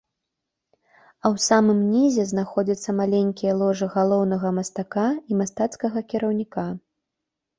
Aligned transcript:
А 0.75 1.25
ў 1.27 1.35
самым 1.49 1.79
нізе 1.95 2.23
знаходзяцца 2.31 2.95
маленькія 3.01 3.53
ложы 3.59 3.89
галоўнага 3.95 4.53
мастака 4.59 5.05
і 5.33 5.37
мастацкага 5.43 5.99
кіраўніка. 6.15 6.65